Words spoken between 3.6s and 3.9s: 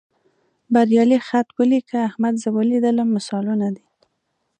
دي.